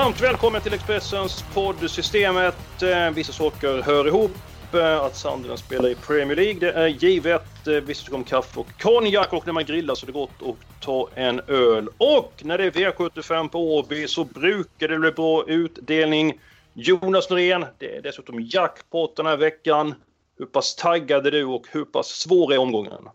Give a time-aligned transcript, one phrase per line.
[0.00, 2.82] Varmt välkommen till Expressens podd Systemet.
[2.82, 4.30] Eh, Vissa saker hör ihop.
[4.72, 7.66] Eh, att Sunderland spelar i Premier League, det är givet.
[7.66, 10.30] Eh, Vissa tycker om kaffe och konjak och när man grillar så är det gott
[10.42, 11.88] att ta en öl.
[11.98, 16.40] Och när det är V75 på Åby så brukar det bli bra utdelning.
[16.74, 19.94] Jonas Norén, det är dessutom jackpot den här veckan.
[20.38, 23.08] Hur pass taggad är du och hur pass svår är omgången?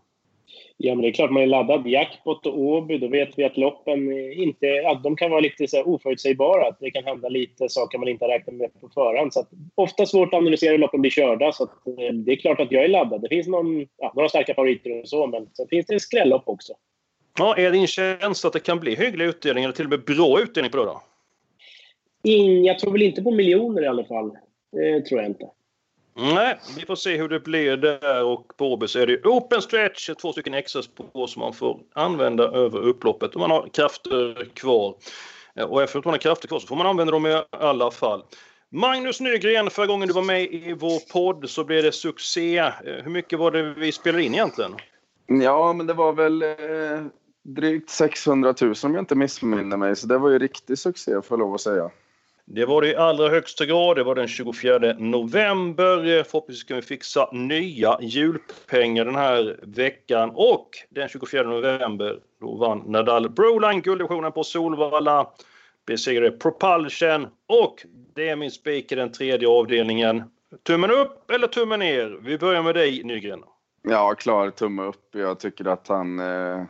[0.78, 1.86] Ja, men det är klart man är laddad.
[1.86, 4.66] Jackpot och Åby, då vet vi att loppen inte...
[4.66, 6.68] Ja, de kan vara lite så här oförutsägbara.
[6.68, 9.32] Att det kan hända lite saker man inte har räknat med på förhand.
[9.32, 11.52] Så att, ofta svårt att analysera hur loppen blir körda.
[11.52, 13.20] Så att, eh, det är klart att jag är laddad.
[13.22, 16.72] Det finns någon, ja, några starka favoriter och så, men sen finns det skrällopp också.
[17.38, 20.40] Ja, är din känsla att det kan bli hygglig utdelning eller till och med bra
[20.40, 21.00] utdelning på lördag?
[22.24, 24.36] In, jag tror väl inte på miljoner i alla fall.
[24.72, 25.46] Det tror jag inte.
[26.18, 29.62] Nej, vi får se hur det blir där och på Åby så är det open
[29.62, 34.48] stretch, två stycken extra spår som man får använda över upploppet om man har krafter
[34.54, 34.94] kvar.
[35.56, 37.90] Eh, och efter att man har krafter kvar så får man använda dem i alla
[37.90, 38.22] fall.
[38.72, 42.58] Magnus Nygren, förra gången du var med i vår podd så blev det succé.
[42.58, 44.74] Eh, hur mycket var det vi spelade in egentligen?
[45.26, 47.06] Ja, men det var väl eh,
[47.42, 49.96] drygt 600 000 om jag inte missminner mig.
[49.96, 51.90] Så det var ju riktig succé får jag lov att säga.
[52.48, 53.96] Det var det i allra högsta grad.
[53.96, 56.18] Det var den 24 november.
[56.18, 60.30] Eh, förhoppningsvis kan vi fixa nya julpengar den här veckan.
[60.34, 65.26] Och den 24 november då vann Nadal Broline gulddivisionen på Solvalla.
[65.86, 67.26] Besegrade Propulsion.
[67.46, 70.22] Och det är min spik i den tredje avdelningen.
[70.62, 72.18] Tummen upp eller tummen ner?
[72.22, 73.42] Vi börjar med dig Nygren.
[73.82, 75.14] Ja, klar tumme upp.
[75.14, 76.18] Jag tycker att han...
[76.18, 76.64] Eh,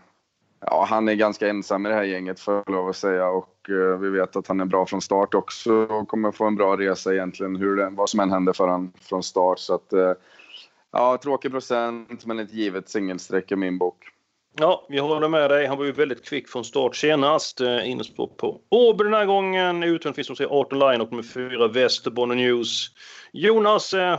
[0.61, 3.29] ja, han är ganska ensam i det här gänget får jag lov att säga.
[3.29, 6.57] Och eh, vi vet att han är bra från start också och kommer få en
[6.57, 9.59] bra resa egentligen hur det, vad som än händer för han från start.
[9.59, 10.13] Så att, eh,
[10.93, 14.13] ja, tråkig procent men ett givet singelsträck i min bok.
[14.59, 15.67] Ja, vi håller med dig.
[15.67, 17.61] Han var ju väldigt kvick från start senast.
[17.61, 19.83] Eh, Innespår på Åby den här gången.
[19.83, 22.91] Utvänt finns som säger 18 line och nummer 4 Västerbotten News.
[23.33, 24.19] Jonas, eh,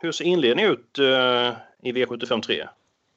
[0.00, 1.52] hur ser inledningen ut eh,
[1.82, 2.68] i V75 3?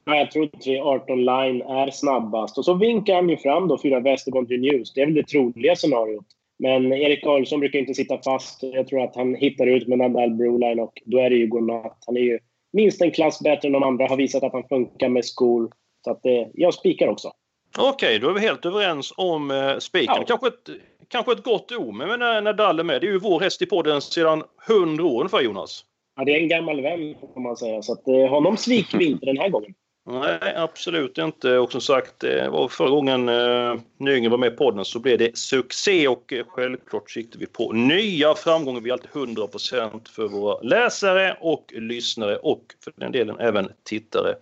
[0.04, 2.58] Ja, jag tror 3.18 line är snabbast.
[2.58, 4.92] Och så vinkar han ju fram då fyra Västerbotten News.
[4.94, 6.26] Det är väl det troliga scenariot.
[6.58, 8.62] Men Erik Karlsson brukar inte sitta fast.
[8.62, 11.98] Jag tror att han hittar ut med Nadal Broline och då är det ju godnatt.
[12.06, 12.38] Han är ju
[12.72, 14.06] minst en klass bättre än de andra.
[14.06, 15.70] Har visat att han funkar med skor.
[16.04, 17.32] Så att eh, jag spikar också.
[17.78, 20.14] Okej, då är vi helt överens om eh, spiken.
[20.18, 20.24] Ja.
[20.26, 23.00] Kanske, ett, kanske ett gott ord, men när Nadal är med.
[23.00, 25.84] Det är ju vår häst i podden sedan 100 år ungefär, Jonas.
[26.16, 27.82] Ja, det är en gammal vän får man säga.
[27.82, 29.74] Så att, eh, honom sviker vi inte den här gången.
[30.06, 31.58] Nej, absolut inte.
[31.58, 35.18] Och som sagt, det var förra gången eh, Nygren var med i podden så blev
[35.18, 38.80] det succé och eh, självklart siktar vi på nya framgångar.
[38.80, 44.34] Vi är alltid 100% för våra läsare och lyssnare och för den delen även tittare.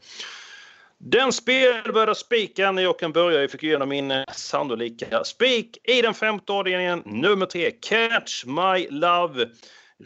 [0.99, 3.41] Den spelvärda spiken jag kan börja.
[3.41, 7.03] Jag fick igenom min sannolika spik i den femte avdelningen.
[7.07, 9.49] Nummer tre, Catch My Love.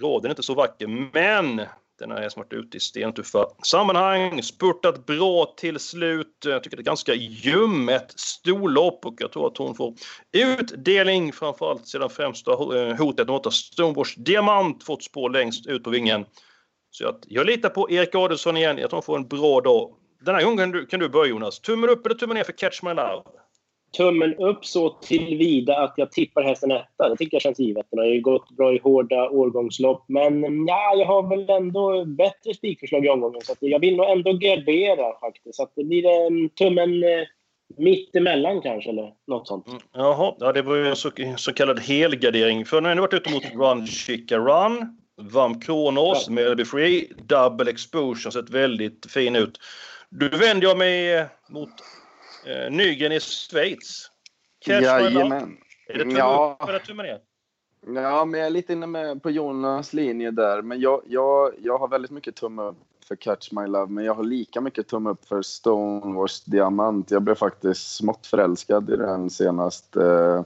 [0.00, 1.66] Raden är inte så vacker, men
[1.98, 4.42] den har som varit ute i stentuffa sammanhang.
[4.42, 6.36] Spurtat bra till slut.
[6.44, 9.94] Jag tycker det är ganska ljummet storlopp och jag tror att hon får
[10.32, 16.26] utdelning framförallt sedan främsta eh, hotet mot Stonewatch Diamant fått spår längst ut på vingen.
[16.90, 18.78] Så att jag litar på Erik Adelsson igen.
[18.78, 19.94] Jag tror han får en bra dag.
[20.20, 21.60] Den här gången kan du, kan du börja Jonas.
[21.60, 23.22] Tummen upp eller tummen ner för Catch My Love?
[23.96, 27.08] Tummen upp så tillvida att jag tippar hästen etta.
[27.08, 27.86] Det tycker jag känns givet.
[27.90, 30.04] Den har ju gått bra i hårda årgångslopp.
[30.08, 33.40] Men ja, jag har väl ändå bättre spikförslag i omgången.
[33.40, 35.56] Så jag vill nog ändå gardera faktiskt.
[35.56, 37.26] Så att det blir en tummen eh,
[37.76, 39.68] mitt emellan kanske, eller något sånt.
[39.68, 42.64] Mm, Jaha, ja, det var ju en så, så kallad helgardering.
[42.64, 46.32] För nu har ni varit ute mot Run Chica Run, Vamp Kronos, Ja.
[46.32, 49.58] Melody Free, Double Exposure, sett väldigt fin ut.
[50.08, 51.70] Du vänder jag mig eh, mot
[52.44, 54.10] eh, Nygren i Schweiz.
[54.66, 54.80] Love.
[54.80, 55.56] Jajamän.
[55.88, 56.56] Är det tumme Ja.
[56.60, 57.20] upp eller tumme ner?
[57.86, 60.62] Ja, men jag är lite inne med på Jonas linje där.
[60.62, 62.76] Men jag, jag, jag har väldigt mycket tumme upp
[63.08, 67.10] för Catch My Love, men jag har lika mycket tumme upp för Stonewatch Diamant.
[67.10, 69.96] Jag blev faktiskt smått förälskad i den senast.
[69.96, 70.42] Eh,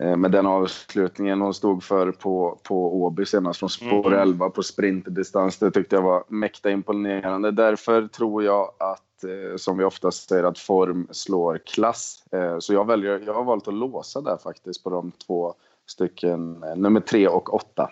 [0.00, 4.18] eh, med den avslutningen hon stod för på, på Åby senast från spår Mm.
[4.20, 5.58] 11 på sprintdistans.
[5.58, 7.50] Det tyckte jag var mäkta imponerande.
[7.50, 12.24] Därför tror jag att, Eh, som vi oftast säger, att form slår klass.
[12.32, 15.54] Eh, så jag, väljer, jag har valt att låsa där faktiskt på de två
[15.86, 17.90] stycken, eh, nummer tre och åtta.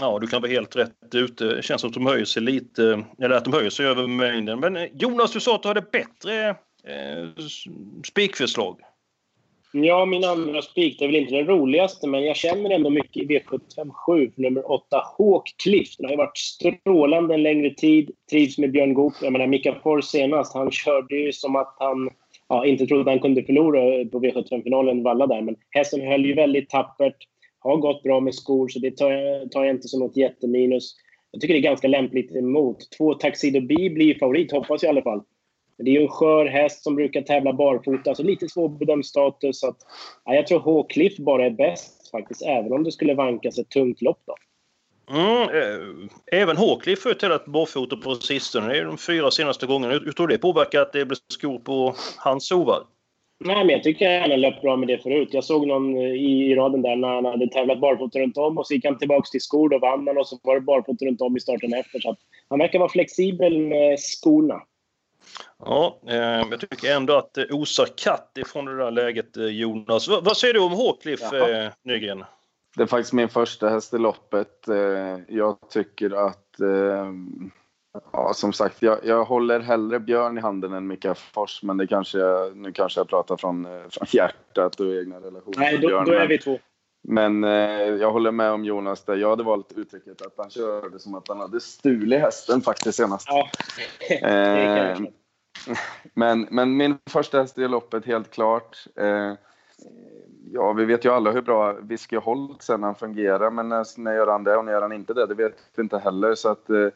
[0.00, 1.44] Ja, du kan vara helt rätt ute.
[1.44, 4.60] Det känns som att de höjer sig lite, eller att de höjer sig över mängden.
[4.60, 7.44] Men Jonas, du sa att du hade bättre eh,
[8.04, 8.80] spikförslag.
[9.72, 13.16] Ja, min andra spik, det är väl inte den roligaste, men jag känner ändå mycket
[13.16, 15.96] i V757 för nummer 8, Hawkcliff.
[15.96, 19.12] Den har ju varit strålande en längre tid, trivs med Björn Goop.
[19.22, 22.10] Jag menar, Mika Fors senast, han körde ju som att han
[22.48, 26.34] ja, inte trodde att han kunde förlora på V75-finalen Valla där, men hästen höll ju
[26.34, 27.16] väldigt tappert,
[27.58, 30.94] har gått bra med skor, så det tar jag, tar jag inte som något jätteminus.
[31.30, 32.78] Jag tycker det är ganska lämpligt emot.
[32.98, 35.22] Två Taxido B blir ju favorit, hoppas jag i alla fall.
[35.78, 39.60] Men det är ju en skör häst som brukar tävla barfota, så lite svårbedömd status.
[39.60, 39.76] Så att,
[40.24, 44.02] ja, jag tror H-Cliff bara är bäst faktiskt, även om det skulle vankas ett tungt
[44.02, 44.20] lopp.
[44.26, 44.34] Då.
[45.10, 48.68] Mm, eh, även Håkliff har ju tävlat barfota på sistone.
[48.68, 49.92] Det är de fyra senaste gångerna.
[49.92, 52.82] Hur tror du det påverkar att det blir skor på hans hovar?
[53.44, 55.28] Nej, men jag tycker han har löpt bra med det förut.
[55.32, 58.66] Jag såg någon i, i raden där när han hade tävlat barfota runt om och
[58.66, 61.20] så gick han tillbaka till skor, då vann han och så var det barfota runt
[61.20, 62.00] om i starten efter.
[62.00, 64.62] Så att han verkar vara flexibel med skorna.
[65.58, 66.16] Ja, eh,
[66.50, 70.08] jag tycker ändå att det osar katt ifrån det där läget, eh, Jonas.
[70.08, 71.64] Va, vad säger du om Håkliff, Jaha.
[71.64, 72.24] eh, Nygren?
[72.76, 74.68] Det är faktiskt min första häst i loppet.
[74.68, 74.76] Eh,
[75.28, 76.60] Jag tycker att...
[76.60, 77.12] eh,
[78.12, 81.86] Ja, som sagt, jag, jag håller hellre Björn i handen än Mika Fors, men det
[81.86, 82.18] kanske,
[82.54, 86.04] nu kanske jag pratar från, eh, från hjärtat och egna relationer Nej, då, Björn.
[86.04, 86.58] då är men- vi två.
[87.08, 87.50] Men eh,
[88.00, 89.16] jag håller med om Jonas där.
[89.16, 93.26] Jag hade valt uttrycket att han körde som att han hade stulit hästen faktiskt senast.
[93.30, 93.48] Ja,
[94.08, 94.96] det kan jag Eh.
[96.14, 98.86] Men, men min första häst i loppet, helt klart.
[98.96, 99.32] Eh,
[100.52, 104.14] ja, vi vet ju alla hur bra Whisky Holt sen han fungerar, men när, när
[104.14, 105.26] gör han det och när gör han inte det?
[105.26, 106.34] Det vet vi inte heller.
[106.34, 106.88] Så att, eh,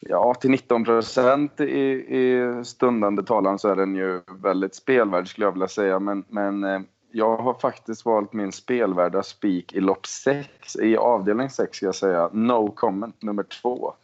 [0.00, 5.46] ja, till 19 procent i, i stundande talan så är den ju väldigt spelvärd skulle
[5.46, 5.98] jag vilja säga.
[5.98, 6.80] Men, men eh,
[7.12, 11.94] jag har faktiskt valt min spelvärda spik i lopp 6, i avdelning 6 ska jag
[11.94, 12.30] säga.
[12.32, 13.94] No comment nummer 2.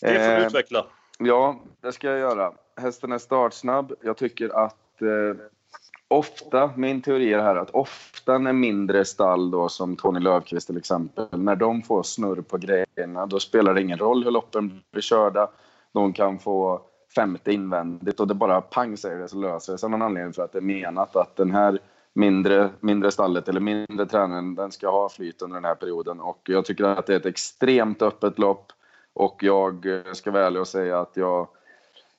[0.00, 0.86] Det får du Eh, utveckla.
[1.18, 2.52] Ja, det ska jag göra.
[2.76, 3.92] Hästen är startsnabb.
[4.02, 5.42] Jag tycker att eh,
[6.08, 10.76] ofta, min teori är här att ofta när mindre stall då som Tony Löfqvist till
[10.76, 15.02] exempel, när de får snurr på grejerna, då spelar det ingen roll hur loppen blir
[15.02, 15.48] körda.
[15.92, 16.80] De kan få
[17.14, 20.32] femte invändigt och det bara pang säger det så löser det sig av någon anledning
[20.32, 21.78] för att det är menat att den här
[22.12, 26.40] mindre, mindre stallet eller mindre tränaren, den ska ha flyt under den här perioden och
[26.44, 28.72] jag tycker att det är ett extremt öppet lopp
[29.16, 31.48] och jag eh, ska vara ärlig och säga att jag,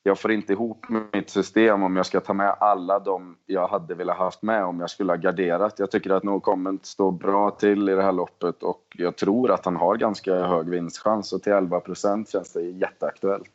[0.04, 3.96] jag får inte ihop mitt system om jag ska ta med alla de jag hade
[3.96, 5.80] velat haft med om jag skulle ha garderat.
[5.80, 9.52] Jag tycker att No Comment står bra till i det här loppet och jag tror
[9.52, 13.52] att han har ganska hög vinstchans och till 11 procent känns det jätteaktuellt.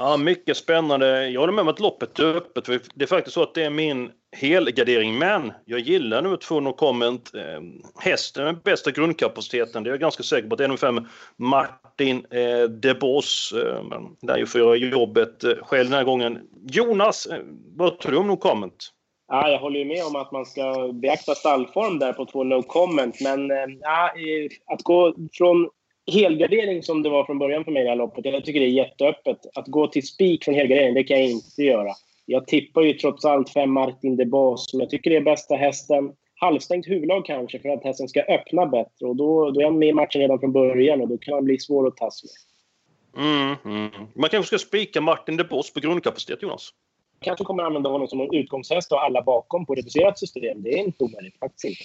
[0.00, 1.28] Ja, mycket spännande.
[1.28, 2.66] Jag håller med om att loppet är öppet.
[2.66, 5.18] för Det är faktiskt så att det är min helgardering.
[5.18, 7.34] Men jag gillar nummer två No comment.
[7.34, 9.82] Ehm, hästen med bästa grundkapaciteten.
[9.82, 10.54] Det är jag ganska säker på.
[10.54, 11.06] att Det är nummer fem
[11.36, 13.52] Martin eh, De Boss.
[13.52, 16.38] Eh, där ju får göra jobbet eh, själv den här gången.
[16.70, 17.38] Jonas, eh,
[17.76, 18.92] vad tror du om No comment?
[19.28, 22.62] Ja, jag håller ju med om att man ska beakta stallform där på två no
[22.62, 23.20] comment.
[23.20, 25.68] Men eh, ja, eh, att gå från
[26.12, 28.66] helgardering som det var från början för mig i det här loppet, jag tycker det
[28.66, 29.38] är jätteöppet.
[29.54, 31.92] Att gå till spik från helgardering, det kan jag inte göra.
[32.26, 36.12] Jag tippar ju trots allt fem Martin de Bas, som jag tycker är bästa hästen.
[36.34, 39.06] Halvstängt huvudlag kanske, för att hästen ska öppna bättre.
[39.06, 41.44] Och då, då är han med i matchen redan från början och då kan han
[41.44, 42.32] bli svår att tas med.
[43.24, 43.90] Mm, mm.
[44.14, 46.70] Man kanske ska spika Martin De Boss på grundkapacitet, Jonas?
[47.20, 50.62] Kanske kommer använda honom som en utgångshäst och alla bakom på reducerat system.
[50.62, 51.84] Det är inte omöjligt, faktiskt inte.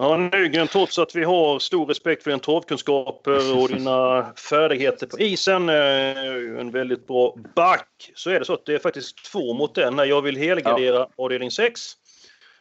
[0.00, 5.18] Ja, Nygren, trots att vi har stor respekt för dina torvkunskaper och dina färdigheter på
[5.18, 9.54] isen, eh, en väldigt bra back, så är det så att det är faktiskt två
[9.54, 11.80] mot en när jag vill helgardera avdelning 6.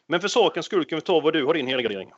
[0.08, 2.10] Men för sakens skull kan vi ta vad du har din helgardering.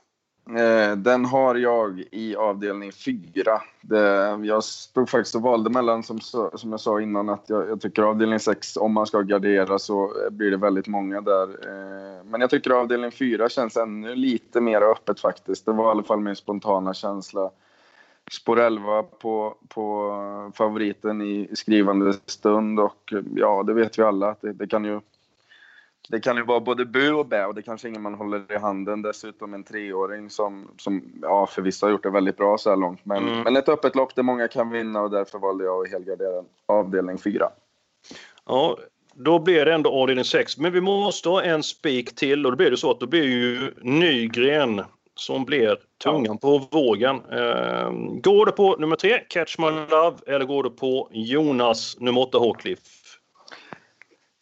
[0.57, 3.61] Eh, den har jag i avdelning 4.
[3.81, 6.19] Det, jag stod faktiskt och valde mellan, som,
[6.53, 10.13] som jag sa innan, att jag, jag tycker avdelning 6, om man ska gardera så
[10.31, 11.43] blir det väldigt många där.
[11.43, 15.65] Eh, men jag tycker avdelning 4 känns ännu lite mer öppet faktiskt.
[15.65, 17.51] Det var i alla fall min spontana känsla.
[18.31, 24.41] Spår 11 på, på favoriten i, skrivande stund och ja, det vet vi alla att
[24.41, 24.99] det, det kan ju
[26.11, 28.57] det kan ju vara både bu och bä och det kanske ingen man håller i
[28.57, 29.01] handen.
[29.01, 32.99] Dessutom en treåring som, som ja, förvisso har gjort det väldigt bra så här långt.
[33.03, 33.39] Men, Mm.
[33.43, 37.17] men ett öppet lopp där många kan vinna och därför valde jag att helgardera avdelning
[37.17, 37.49] 4.
[38.45, 38.77] Ja,
[39.13, 40.57] Då blir det ändå avdelning 6.
[40.57, 43.23] Men vi måste ha en spik till och då blir det så att då blir
[43.23, 44.81] ju Nygren
[45.15, 47.15] som blir tungan på vågen.
[47.31, 52.21] Eh, går det på nummer 3, Catch My Love, eller går det på Jonas nummer
[52.21, 52.81] 8, Hawcliffe?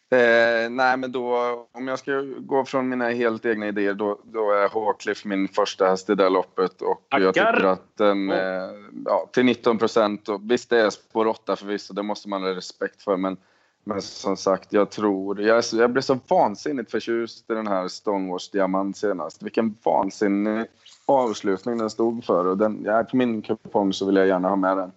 [0.10, 1.38] Eh, nej, men då
[1.72, 5.86] om jag ska gå från mina helt egna idéer då, då är Hawcliffe min första
[5.88, 7.24] häst i det loppet och Tackar.
[7.26, 8.70] jag tycker att den eh,
[9.06, 13.02] ja, till 19 procent, visst det är spår 8 förvisso, det måste man ha respekt
[13.04, 13.38] för men,
[13.84, 17.88] men som sagt jag tror, jag, så- jag blev så vansinnigt förtjust i den här
[17.88, 19.44] Stonewash Diamant senast.
[19.44, 20.66] Vilken vansinnig
[21.06, 24.56] avslutning den stod för och den, ja, på min kupong så vill jag gärna ha
[24.56, 24.92] med den.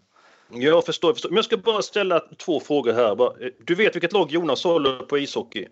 [0.53, 1.29] Jag förstår, jag förstår.
[1.31, 3.33] Men jag ska bara ställa två frågor här.
[3.65, 5.67] Du vet vilket lag Jonas håller på ishockey?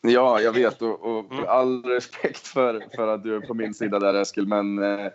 [0.00, 3.98] Ja, jag vet och, och all respekt för, för att du är på min sida
[3.98, 5.06] där Eskil, men eh,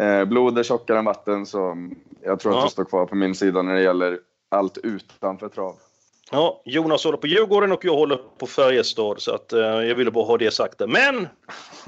[0.00, 1.76] eh, blod är tjockare än vatten så
[2.22, 2.58] jag tror Ja.
[2.58, 4.18] att du står kvar på min sida när det gäller
[4.50, 5.76] allt utanför trav.
[6.30, 9.20] Ja, Jonas håller på Djurgården och jag håller på Färjestad.
[9.20, 10.78] Så att, eh, jag ville bara ha det sagt.
[10.78, 10.86] Där.
[10.86, 11.28] Men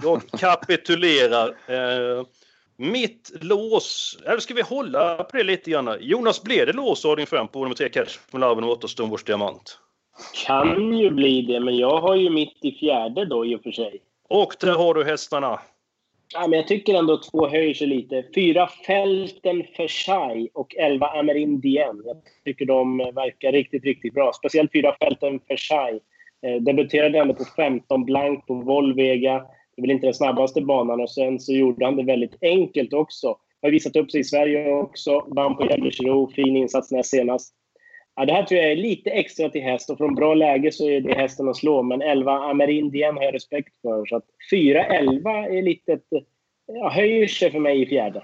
[0.03, 1.49] jag kapitulerar.
[1.67, 2.25] Eh,
[2.81, 5.97] mitt lås, eller ska vi hålla på det lite grann?
[6.01, 9.25] Jonas, blev det lås avdelning 5 på nummer 3 Catch med Larven och 8 Stonewars
[9.25, 9.79] Diamant?
[10.47, 13.71] Kan ju bli det, men jag har ju mitt i fjärde då i och för
[13.71, 14.01] sig.
[14.29, 15.61] Och där har du hästarna.
[16.35, 18.25] Ja, men jag tycker ändå två höjer sig lite.
[18.35, 22.03] Fyra Fälten Versailles och elva Amerindienne.
[22.05, 24.33] Jag tycker de verkar riktigt, riktigt bra.
[24.33, 26.03] Speciellt fyra Fälten Versailles.
[26.47, 29.43] Eh, debuterade ändå på 15 blank på Volvega.
[29.81, 31.01] Det är väl inte den snabbaste banan.
[31.01, 33.37] Och sen så gjorde han det väldigt enkelt också.
[33.63, 35.25] Har visat upp sig i Sverige också.
[35.29, 36.31] Vann på Jägersro.
[36.35, 37.55] Fin insats näst senast.
[38.17, 40.89] Ja, det här tror jag är lite extra till häst och från bra läge så
[40.91, 41.83] är det hästen att slå.
[41.83, 44.07] Men 11 Amerindien har jag respekt för.
[44.07, 45.93] Så att 4-11 är lite...
[45.93, 46.27] ett-
[46.73, 48.23] Ja, höjer sig för mig i fjärde.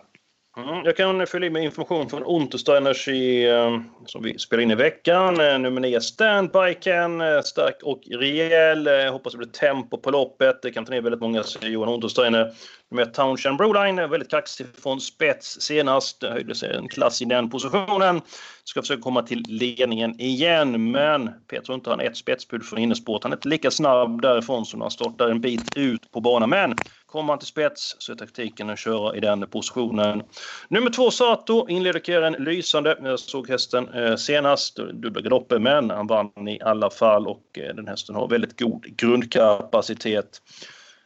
[0.59, 4.71] Mm, jag kan fylla i med information från Untersteiners i, eh, som vi spelar in
[4.71, 5.41] i veckan.
[5.41, 8.89] Eh, nummer 9 Standbiken, eh, stark och rejäl.
[9.11, 10.63] Hoppas det blir tempo på loppet.
[10.63, 12.53] Det kan ta ner väldigt många, säger Johan Untersteiner.
[12.91, 16.23] Nummer 1 Townshend Broline, väldigt kaxig från spets senast.
[16.23, 18.21] Höjde sig en klass i den positionen.
[18.65, 23.23] Ska försöka komma till ledningen igen, men Peter inte han ett spetsbud från innerspåret.
[23.23, 26.51] Han är inte lika snabb därifrån som när han startar en bit ut på banan.
[26.51, 26.81] Men
[27.16, 30.23] kommer han till spets så är taktiken att köra i den positionen.
[30.68, 32.99] Nummer två Sato inleder karriären lysande.
[33.02, 37.75] Jag såg hästen eh, senast, dubbla galopper, men han vann i alla fall och eh,
[37.75, 40.42] den hästen har väldigt god grundkapacitet.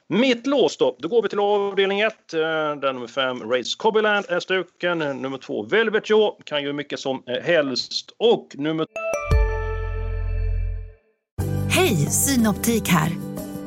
[0.09, 2.35] Mitt lås då, då går vi till avdelning 1.
[2.35, 4.99] Eh, där nummer 5 Race Cobbyland är struken.
[4.99, 8.11] Nummer 2 Velvet Jaw kan ju mycket som eh, helst.
[8.19, 8.87] Och nummer
[11.69, 13.30] Hej, Synoptik här.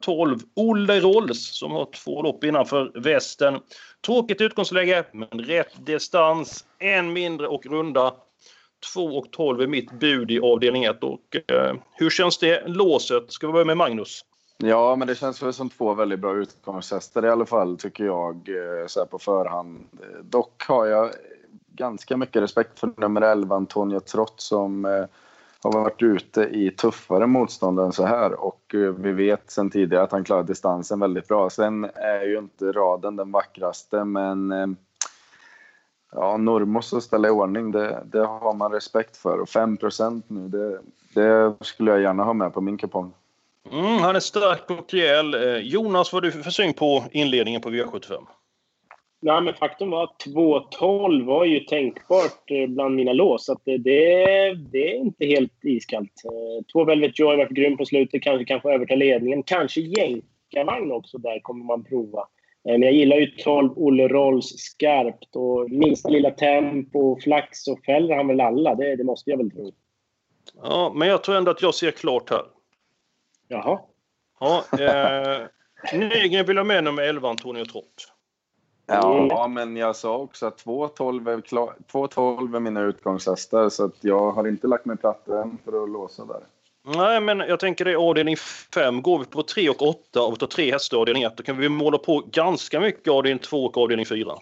[0.00, 3.58] 12 Olle Rolls som har två lopp innanför västen.
[4.06, 6.64] Tråkigt utgångsläge, men rätt distans.
[6.78, 8.14] En mindre och runda.
[8.94, 11.04] 2 och 12 är mitt bud i avdelning 1.
[11.04, 13.32] Och, eh, hur känns det låset?
[13.32, 14.24] Ska vi börja med Magnus?
[14.62, 18.48] Ja, men det känns väl som två väldigt bra utgångshästar i alla fall, tycker jag,
[18.48, 19.86] eh, så här på förhand.
[20.02, 21.10] Eh, dock har jag
[21.74, 25.04] ganska mycket respekt för nummer 11, Antonio Trott, som eh,
[25.62, 28.40] har varit ute i tuffare motstånd än så här.
[28.44, 31.50] Och eh, vi vet sedan tidigare att han klarar distansen väldigt bra.
[31.50, 34.66] Sen är ju inte raden den vackraste, men eh,
[36.12, 39.40] ja, Normos att ställa i ordning, det, det har man respekt för.
[39.40, 40.80] Och 5% nu, det,
[41.14, 43.12] det skulle jag gärna ha med på min kupong.
[43.72, 45.34] Mm, han är stark och rejäl.
[45.34, 48.26] Eh, Jonas, vad har du för syn på inledningen på V75?
[49.22, 53.44] Nej, men faktum var att 2.12 var ju tänkbart eh, bland mina lås.
[53.44, 53.78] Så det,
[54.54, 56.22] det, är inte helt iskallt.
[56.24, 58.22] Eh, Två Velvet Joy var för grym på slutet.
[58.22, 59.42] Kanske kan få överta ledningen.
[59.42, 62.20] Kanske jänkarvagn också där kommer man prova.
[62.68, 65.36] Eh, Men jag gillar ju 12 Olle Rolls skarpt.
[65.36, 68.74] Och minsta lilla tempo, flax och fäller han väl alla.
[68.74, 69.72] Det, det måste jag väl tro.
[70.62, 72.44] Ja, men jag tror ändå att jag ser klart här.
[73.48, 73.80] Jaha.
[74.40, 75.46] Ja, eh,
[75.98, 78.12] Nygren vill ha med nummer 11, Antonio Trott.
[78.90, 83.96] Ja, men jag sa också att 2.12 är, klar, 2.12 är mina utgångshästar så att
[84.00, 86.40] jag har inte lagt mig platt än för att låsa där.
[86.96, 88.36] Nej, men jag tänker det är avdelning
[88.74, 89.02] 5.
[89.02, 91.58] Går vi på 3 och 8 och tar tre hästar i avdelning 1, då kan
[91.58, 94.32] vi måla på ganska mycket avdelning 2 och avdelning 4.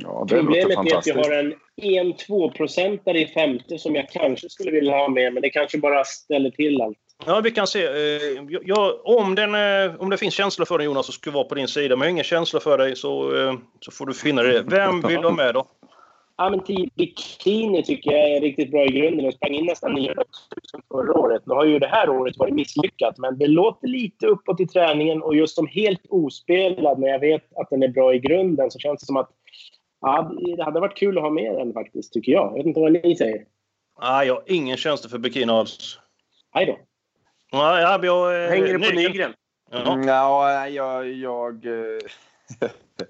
[0.00, 4.70] Ja, det Problemet är att jag har en 1-2-procentare i femte som jag kanske skulle
[4.70, 6.98] vilja ha med, men det kanske bara ställer till allt.
[7.26, 7.84] Ja, vi kan se.
[7.84, 11.34] Eh, ja, om, den, eh, om det finns känsla för dig Jonas så ska jag
[11.34, 11.96] vara på din sida.
[11.96, 14.62] Men jag har ingen känsla för dig så, eh, så får du finna det.
[14.62, 15.66] Vem vill du ha med då?
[16.36, 19.92] Ja, men Team Bikini tycker jag är riktigt bra i grunden och sprang in nästan
[19.92, 20.24] 900
[20.72, 21.42] 000 förra året.
[21.46, 25.22] Nu har ju det här året varit misslyckat, men det låter lite uppåt i träningen
[25.22, 28.78] och just som helt ospelad när jag vet att den är bra i grunden så
[28.78, 29.30] känns det som att
[30.00, 32.46] ja, det hade varit kul att ha med den faktiskt, tycker jag.
[32.46, 33.44] Jag vet inte vad ni säger.
[33.96, 35.98] Ah, jag har ingen känsla för bikini alls.
[36.52, 36.78] Hej då.
[37.50, 39.34] Ja, jag, eh, Hänger det på Nygren?
[39.70, 39.92] Ja.
[39.92, 41.12] Mm, Ja, jag...
[41.12, 42.00] Jag, eh,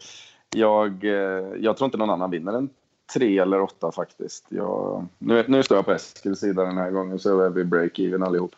[0.56, 2.70] jag, eh, jag tror inte någon annan vinner än
[3.14, 4.46] tre eller åtta faktiskt.
[4.48, 8.26] Jag, nu, nu står jag på Eskils sida den här gången så är vi break-even
[8.26, 8.54] allihop.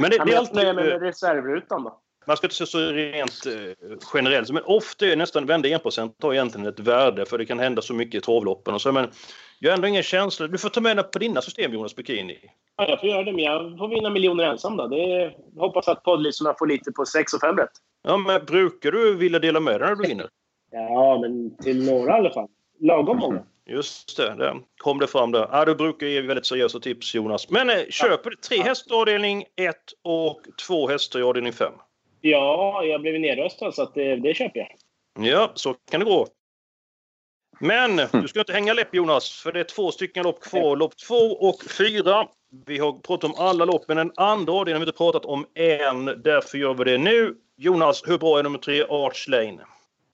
[0.00, 0.62] Men det, det är men alltid...
[0.62, 1.98] jag med reservrutan då.
[2.26, 5.82] Man ska inte se så rent eh, generellt, men ofta är nästan vända 1
[6.22, 8.92] har egentligen ett värde för det kan hända så mycket i travloppen och så.
[8.92, 9.10] Men
[9.58, 10.46] jag har ändå ingen känsla.
[10.46, 12.38] Du får ta med det på dina system Jonas Bikini.
[12.76, 14.86] Ja, jag får göra det, men jag får vinna miljoner ensam då.
[14.86, 17.70] Det hoppas att poddlyssnarna får lite på 6 och 5 rätt.
[18.02, 20.28] Ja, men brukar du vilja dela med dig när du vinner?
[20.70, 22.48] Ja, men till några i alla fall.
[22.80, 23.42] Lagom många.
[23.66, 25.48] Just det, där kom det fram där.
[25.52, 27.50] Ja, du brukar ge väldigt seriösa tips Jonas.
[27.50, 31.72] Men eh, köper du tre hästar i avdelning 1 och två hästar i avdelning 5?
[32.26, 34.68] Ja, jag blev nedröstad så att det, det köper jag.
[35.26, 36.26] Ja, så kan det gå.
[37.60, 40.76] Men du ska inte hänga läpp Jonas, för det är två stycken lopp kvar.
[40.76, 42.28] Lopp två och fyra.
[42.66, 45.46] Vi har pratat om alla lopp, men den andra avdelningen har vi inte pratat om
[45.54, 46.04] än.
[46.04, 47.36] Därför gör vi det nu.
[47.56, 49.58] Jonas, hur bra är nummer tre, Arch Lane?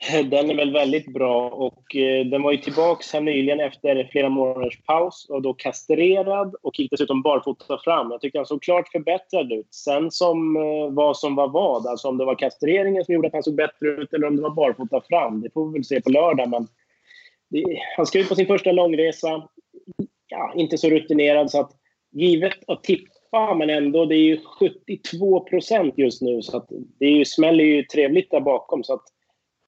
[0.31, 4.29] Den är väl väldigt bra och eh, den var ju tillbaks här nyligen efter flera
[4.29, 8.11] månaders paus och då kastrerad och gick dessutom barfota fram.
[8.11, 9.75] Jag tycker han såg klart förbättrad ut.
[9.75, 13.35] Sen som eh, vad som var vad, alltså om det var kastreringen som gjorde att
[13.35, 16.01] han såg bättre ut eller om det var barfota fram, det får vi väl se
[16.01, 16.51] på lördag.
[16.51, 16.69] Men
[17.51, 17.65] det,
[17.97, 19.49] han ska ut på sin första långresa.
[20.29, 21.71] Ja, inte så rutinerad så att
[22.13, 27.07] givet att tippa men ändå, det är ju 72 procent just nu så att det
[27.07, 28.85] är ju, smäller ju trevligt där bakom.
[28.85, 29.03] Så att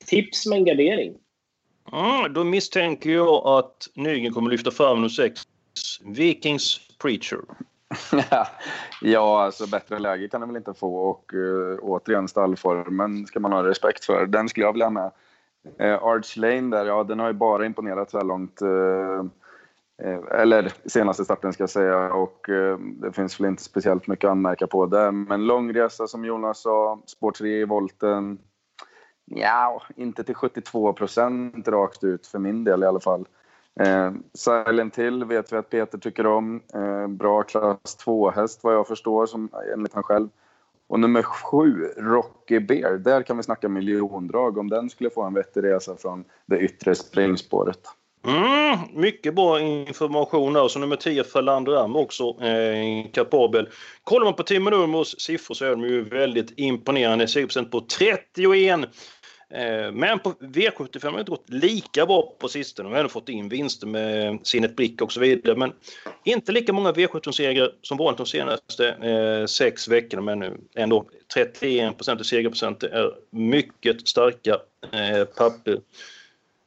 [0.07, 1.15] Tips med en gardering.
[1.93, 5.43] Mm, då misstänker jag att Nygren kommer lyfta fram nummer 6,
[6.05, 7.41] Vikings Preacher.
[9.03, 13.53] ja, alltså bättre läge kan den väl inte få och uh, återigen stallformen ska man
[13.53, 14.27] ha respekt för.
[14.27, 15.11] Den skulle jag vilja ha med.
[15.81, 18.63] Uh, Arch Lane där, ja den har ju bara imponerat så här långt.
[18.63, 19.25] Uh,
[20.31, 24.67] eller senaste starten ska jag säga och det finns väl inte speciellt mycket att anmärka
[24.67, 25.11] på där.
[25.11, 28.39] Men långresa som Jonas sa, spår 3 i volten.
[29.25, 33.29] Ja, inte till 72 procent rakt ut för min del i alla fall.
[33.81, 36.63] Eh, Silent Hill vet vi att Peter tycker om.
[36.75, 40.29] Eh, bra klass 2-häst vad jag förstår, som, enligt han själv.
[40.87, 45.35] Och nummer sju, Rocky Bear, där kan vi snacka miljondrag om den skulle få en
[45.35, 47.81] vettig resa från det yttre springspåret.
[48.27, 50.69] Mm, mycket bra information där.
[50.69, 53.69] Så nummer 10, Falander Am också eh, kapabel.
[54.05, 57.27] Kollar man på Timo Nurmos siffror så är de ju väldigt imponerande.
[57.27, 58.81] 6% på 31.
[59.51, 62.89] Eh, men på V75 har det inte gått lika bra på sistone.
[62.89, 65.57] De har ändå fått in vinster med Sinnet Blick och så vidare.
[65.57, 65.73] Men
[66.25, 70.23] inte lika många V17-segrar som vanligt de senaste eh, sex veckorna.
[70.23, 72.81] Men ändå 31 procent i segerprocent.
[72.81, 74.59] Det är mycket starka
[74.93, 75.79] eh, papper.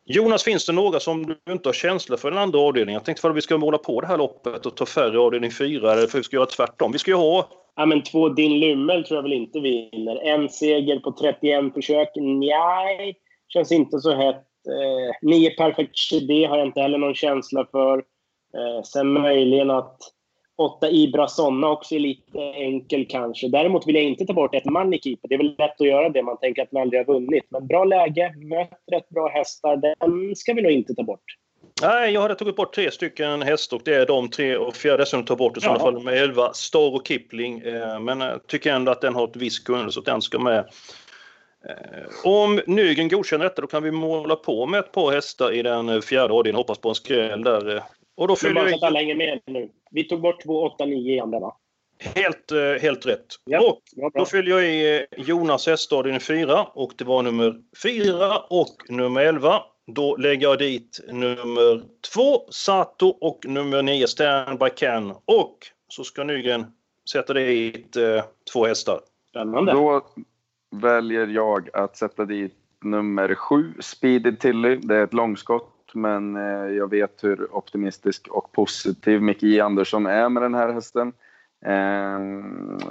[0.07, 2.99] Jonas, finns det några som du inte har känsla för i den andra avdelningen?
[2.99, 5.93] Jag tänkte att vi ska måla på det här loppet och ta färre avdelning fyra,
[5.93, 6.91] eller för vi ska göra tvärtom.
[6.91, 7.49] Vi ska ju ha...
[7.75, 10.15] Ja, men två Din Lummel tror jag väl inte vinner.
[10.15, 12.09] En seger på 31 försök?
[12.15, 13.15] Nej,
[13.47, 14.45] känns inte så hett.
[14.67, 17.97] Eh, nio Perfect CD har jag inte heller någon känsla för.
[18.57, 19.97] Eh, sen möjligen att
[20.57, 23.47] åtta Ibra Sonna också är lite enkel kanske.
[23.47, 25.27] Däremot vill jag inte ta bort ett Moneykeeper.
[25.27, 26.23] Det är väl lätt att göra det.
[26.23, 27.43] Man tänker att man aldrig har vunnit.
[27.49, 29.77] Men bra läge, mött rätt bra hästar.
[29.77, 31.37] Den ska vi nog inte ta bort.
[31.81, 35.05] Nej, jag hade tagit bort tre stycken hästar och det är de tre och fjärde
[35.05, 36.53] som tar bort i sådana fall med 11.
[36.53, 37.59] Star och Kipling.
[37.59, 40.59] Eh, men jag tycker ändå att den har ett visst kunnande så den ska med.
[41.69, 45.61] Eh, om Nygren godkänner detta då kan vi måla på med ett par hästar i
[45.61, 46.55] den fjärde avdelningen.
[46.55, 47.83] Hoppas på en skräll där.
[48.17, 49.69] Och då fyller bara så att alla hänger med nu.
[49.95, 51.57] Vi tog bort 2, 8, 9 i andra va?
[51.99, 53.25] Helt, helt rätt.
[53.45, 53.81] Ja, och
[54.13, 59.61] då fyller jag i Jonas häststadion 4 och det var nummer 4 och nummer 11.
[59.87, 65.13] Då lägger jag dit nummer 2 Sato och nummer 9 Standby Can.
[65.25, 66.65] Och så ska Nygren
[67.11, 68.99] sätta dit eh, två hästar.
[69.29, 69.71] Spännande.
[69.71, 70.05] Då
[70.71, 74.75] väljer jag att sätta dit nummer 7 Speedy Tilly.
[74.75, 80.05] Det är ett långskott men eh, jag vet hur optimistisk och positiv Micke J Andersson
[80.05, 81.13] är med den här hästen.
[81.65, 82.19] Eh,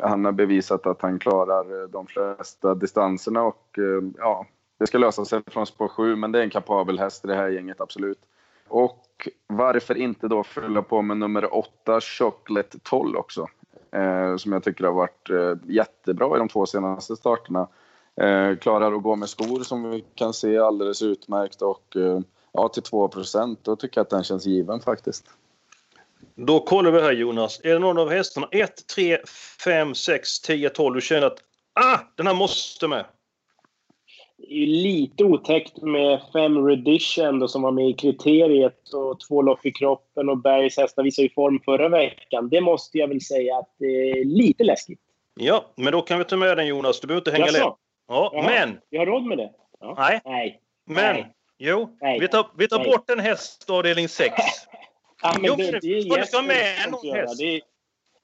[0.09, 3.78] han har bevisat att han klarar eh, de flesta distanserna och
[4.18, 4.46] ja,
[4.78, 7.35] det ska lösa sig från spår 7, men det är en kapabel häst i det
[7.35, 8.18] här gänget, absolut.
[8.68, 13.46] Och varför inte då fylla på med nummer 8, Chocolate 12 också.
[13.94, 17.68] Eh, som jag tycker har varit eh, jättebra i de två senaste starterna.
[18.16, 22.20] Eh, klarar att gå med skor som vi kan se alldeles utmärkt och eh,
[22.54, 25.24] ja, till 2% Då tycker jag att den känns given faktiskt.
[26.34, 27.60] Då kollar vi här Jonas.
[27.64, 29.18] Är det någon av hästarna 1, 3,
[29.64, 31.38] 5, 6, 10, 12 du känner att
[31.72, 33.04] ah, den här måste med?
[34.36, 39.42] Det är lite otäckt med fem Redition då, som var med i kriteriet och två
[39.42, 42.48] lopp i kroppen och Bergs hästar visade ju form förra veckan.
[42.48, 45.00] Det måste jag väl säga att det är lite läskigt.
[45.34, 47.00] Ja, men då kan vi ta med den Jonas.
[47.00, 47.62] Du behöver inte hänga lätt.
[47.62, 48.80] Ja, Jaha, men...
[48.90, 49.50] Vi har råd med det?
[49.80, 49.94] Ja.
[49.98, 50.20] Nej.
[50.24, 50.60] Nej.
[50.86, 51.34] Men, Nej.
[51.58, 52.20] Jo, Nej.
[52.20, 52.90] vi tar, vi tar Nej.
[52.90, 54.34] bort en häst avdelning 6.
[55.22, 57.20] Ja, Jo, det, det är du ska med någon göra.
[57.20, 57.40] häst?
[57.40, 57.60] Är,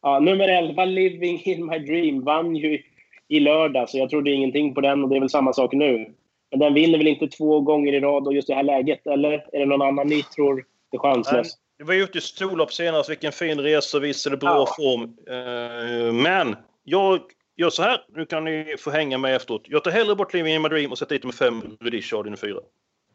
[0.02, 2.82] ja, nummer 11, Living in my dream, vann ju
[3.28, 6.14] i lördag, så jag trodde ingenting på den och det är väl samma sak nu.
[6.50, 9.32] Men den vinner väl inte två gånger i rad och just det här läget, eller?
[9.52, 11.52] Är det någon annan ni tror är chanslös?
[11.78, 13.10] Det var ju ute i storlopp senast.
[13.10, 13.98] Vilken fin resa.
[13.98, 14.66] Visade bra Ja.
[14.76, 15.02] form.
[15.28, 17.20] Eh, Men jag
[17.56, 18.00] gör så här.
[18.08, 19.62] Nu kan ni få hänga med efteråt.
[19.64, 22.36] Jag tar hellre bort Living in my dream och sätter dit med fem Redish avdelning
[22.36, 22.54] 4.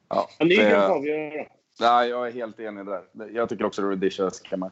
[0.09, 1.45] Ja, Men det det- kan få avgöra.
[1.79, 3.01] Nej, jag är helt enig där.
[3.33, 4.71] Jag tycker också att Rudisha ska med.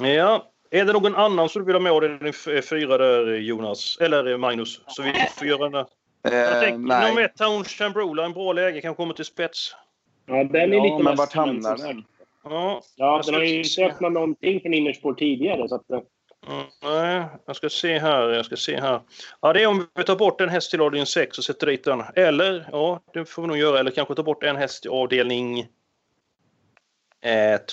[0.00, 0.44] Ja.
[0.70, 3.98] Är det någon annan som du vill ha med avdelning 4 där Jonas?
[4.00, 4.80] Eller eh, Magnus?
[4.86, 5.72] Så vi får göra en...
[5.72, 5.84] Jag
[6.54, 7.08] Eh, tänker, nej.
[7.08, 9.74] nummer ett, Townshend Brola, en bra läge, kan komma till spets.
[10.26, 12.04] Ja, den är Ja, lite men vart hamnar den?
[12.44, 15.68] Ja, Ja, den har ju inte öppnat någonting från innerspår tidigare.
[15.68, 16.00] Så att, eh,
[16.82, 18.28] Nej, jag ska se här.
[18.28, 19.00] Jag ska se här.
[19.40, 21.84] Ja, det är om vi tar bort en häst till avdelning 6 och sätter dit
[21.84, 22.02] den.
[22.14, 23.78] Eller, ja, det får vi nog göra.
[23.78, 25.66] Eller kanske ta bort en häst till avdelning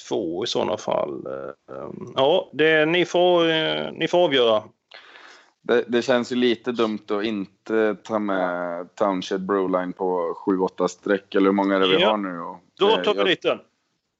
[0.07, 1.25] 2 i sådana fall.
[1.27, 1.75] Eh,
[2.15, 4.63] Ja, det, ni, får, eh, ni får avgöra.
[5.61, 11.35] Det, det känns ju lite dumt att inte ta med Townshend Broline på 7-8 streck,
[11.35, 12.09] eller hur många det vi Ja.
[12.09, 12.39] har nu?
[12.41, 13.59] Och, Då eh, tar vi jag, dit den.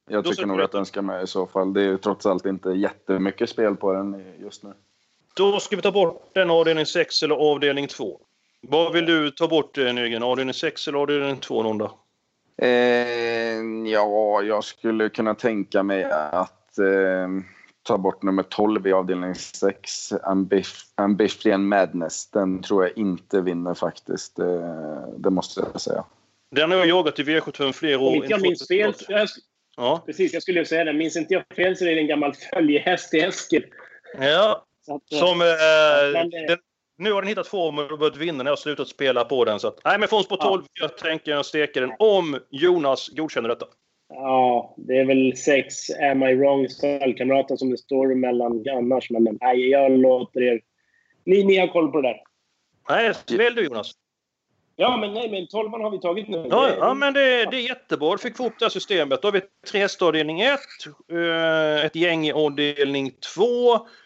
[0.07, 1.73] Jag Då tycker nog att den ska med i så fall.
[1.73, 4.73] Det är ju trots allt inte jättemycket spel på den just nu.
[5.35, 8.19] Då ska vi ta bort den avdelning 6 eller avdelning 2.
[8.61, 10.23] Vad vill du ta bort eh, Nygren?
[10.23, 11.91] Avdelning 6 eller avdelning 2 någon dag?
[12.57, 12.69] Eh,
[13.85, 17.27] ja, jag skulle kunna tänka mig att eh,
[17.83, 22.27] ta bort nummer 12 i avdelning 6, Ambif- Ambition Madness.
[22.29, 24.39] Den tror jag inte vinner faktiskt.
[24.39, 26.03] Eh, det måste jag säga.
[26.51, 28.09] Den har jag jagat i V75 flera år.
[28.09, 28.93] om inte jag minns fel,
[29.77, 30.03] Ja.
[30.05, 30.93] precis, jag skulle säga det.
[30.93, 33.65] Minns inte jag fel så är det en gammal följehäst till Eskil.
[34.19, 35.41] Ja, att, eh, som...
[35.41, 35.47] Eh,
[36.13, 36.57] men, eh, den,
[36.97, 39.59] nu har den hittat formen och börjat vinna när jag slutat spela på den.
[39.59, 43.49] Så att, nej, men från spår 12 jag tänker jag steka den om Jonas godkänner
[43.49, 43.65] detta.
[44.09, 49.09] Ja, det är väl sex Am I wrong stallkamrater som det står mellan annars.
[49.09, 50.61] Men men, nej, jag låter er...
[51.23, 52.21] Ni, ni har koll på det där.
[52.89, 53.91] Nej, väl du Jonas.
[54.75, 56.47] Ja, men nej, men tolvan har vi tagit nu.
[56.49, 58.11] Ja, Det- ja men det, det är jättebra.
[58.11, 59.21] Du fick upp det här systemet.
[59.21, 60.59] Då har vi tre hästar avdelning 1,
[61.83, 63.43] ett gäng i avdelning 2,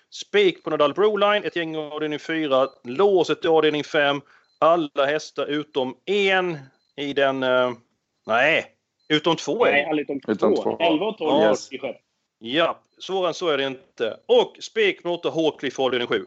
[0.10, 4.22] spik på Nadal Broline, ett gäng i avdelning 4, låset i avdelning 5,
[4.60, 6.58] alla hästar utom en
[6.98, 7.44] i den...
[7.44, 7.72] eh,
[8.28, 8.66] nej,
[9.10, 10.64] utom två är Nej, alla utom, Utom två.
[10.64, 10.78] två.
[10.80, 11.72] 11 och 12 Yes.
[11.74, 11.96] i själv.
[12.40, 14.18] Ja, svårare än så är det inte.
[14.26, 16.26] Och spik 8, Håkliff avdelning 7.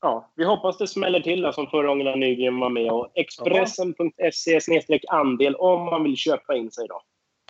[0.00, 2.90] Ja, vi hoppas det smäller till då, som förra gången när Nygren var med.
[2.90, 7.02] Och Expressen.se andel om man vill köpa in sig då.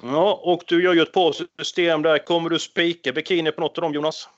[0.02, 2.18] Ja, och du gör ju ett par system där.
[2.18, 4.28] Kommer du spika bikini på något av dem, Jonas?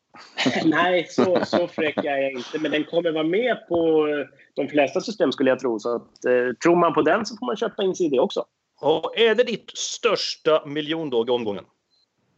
[0.64, 2.58] Nej, så, så fräck är jag inte.
[2.58, 5.78] Men den kommer vara med på eh, de flesta system skulle jag tro.
[5.78, 8.20] Så att, eh, tror man på den så får man köpa in sig i det
[8.20, 8.44] också.
[8.80, 11.64] Och är det ditt största miljondag i omgången?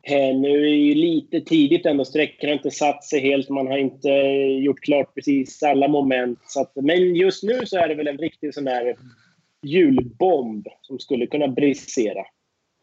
[0.06, 2.04] Eh, nu är det ju lite tidigt ändå.
[2.04, 3.48] Sträckan har inte satt sig helt.
[3.48, 4.08] Man har inte
[4.64, 6.38] gjort klart precis alla moment.
[6.46, 8.96] Så att, men just nu så är det väl en riktig sån där
[9.62, 12.24] julbomb som skulle kunna brisera.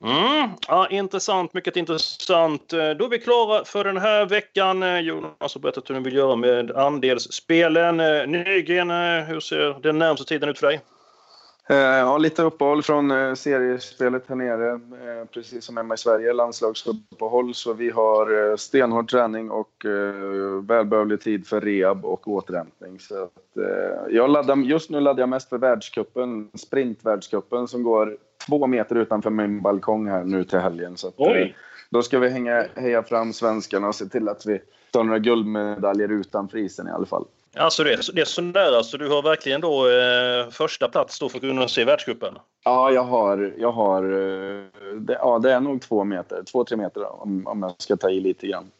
[0.04, 0.50] Mm.
[0.68, 2.74] Ja, intressant, mycket intressant.
[2.74, 4.84] Eh, då är vi klara för den här veckan.
[4.84, 7.98] Eh, Jonas har berättat hur du vill göra med andelsspelen.
[8.32, 8.90] Nygren,
[9.26, 10.80] hur ser den närmaste tiden ut för dig?
[11.69, 14.71] Eh, ja, lite uppehåll från eh, seriespelet här nere.
[14.71, 17.54] Eh, precis som hemma i Sverige, landslagsuppehåll.
[17.54, 23.00] Så vi har stenhård träning och eh, välbehövlig tid för rehab och återhämtning.
[23.00, 23.30] Så
[24.10, 29.30] jag laddar, just nu laddar jag mest för världscupen, sprintvärldscupen som går två meter utanför
[29.30, 30.97] min balkong här nu till helgen.
[30.97, 31.56] Så Oj!
[31.89, 36.12] då ska vi hänga, heja fram svenskarna och se till att vi tar några guldmedaljer
[36.12, 37.26] utanför isen i alla fall.
[37.58, 41.20] Alltså det, är- det är så nära, så du har verkligen då eh, första plats
[41.20, 42.34] då för att kunna se världscupen?
[42.66, 43.54] Ja, jag har...
[43.58, 44.64] Jag har eh,
[45.00, 46.44] det, ja, det är nog två meter.
[46.52, 48.72] Två, tre meter om, om jag ska ta i lite grann.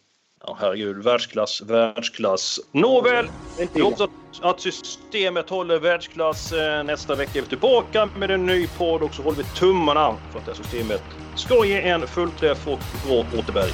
[0.48, 1.04] Ja, herregud.
[1.04, 2.60] Världsklass, världsklass.
[2.72, 3.28] Nåväl!
[3.74, 4.10] Jag hoppas att
[4.42, 6.52] att systemet håller världsklass.
[6.52, 10.16] Eh, nästa vecka är vi tillbaka med en ny podd och så håller vi tummarna
[10.32, 11.02] för att det här systemet
[11.36, 13.74] ska ge en fullträff och bra återbäring.